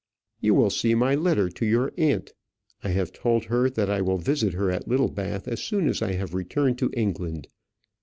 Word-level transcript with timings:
You 0.39 0.55
will 0.55 0.71
see 0.71 0.95
my 0.95 1.13
letter 1.13 1.47
to 1.49 1.63
your 1.63 1.91
aunt. 1.95 2.33
I 2.83 2.89
have 2.89 3.13
told 3.13 3.43
her 3.43 3.69
that 3.69 3.87
I 3.87 4.01
will 4.01 4.17
visit 4.17 4.53
her 4.53 4.71
at 4.71 4.87
Littlebath 4.87 5.47
as 5.47 5.61
soon 5.61 5.87
as 5.87 6.01
I 6.01 6.13
have 6.13 6.33
returned 6.33 6.79
to 6.79 6.89
England. 6.95 7.47